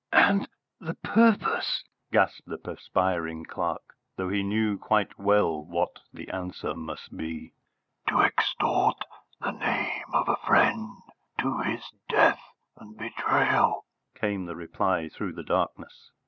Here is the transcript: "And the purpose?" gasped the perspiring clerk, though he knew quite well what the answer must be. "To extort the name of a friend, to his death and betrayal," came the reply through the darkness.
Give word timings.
"And 0.13 0.47
the 0.79 0.95
purpose?" 0.95 1.83
gasped 2.11 2.47
the 2.47 2.57
perspiring 2.57 3.45
clerk, 3.45 3.93
though 4.17 4.29
he 4.29 4.41
knew 4.41 4.79
quite 4.79 5.19
well 5.19 5.63
what 5.63 5.99
the 6.11 6.27
answer 6.31 6.73
must 6.73 7.15
be. 7.15 7.53
"To 8.07 8.19
extort 8.23 8.99
the 9.39 9.51
name 9.51 10.05
of 10.11 10.27
a 10.27 10.37
friend, 10.37 10.97
to 11.41 11.55
his 11.59 11.83
death 12.09 12.41
and 12.77 12.97
betrayal," 12.97 13.85
came 14.15 14.47
the 14.47 14.55
reply 14.55 15.07
through 15.07 15.33
the 15.33 15.43
darkness. 15.43 16.09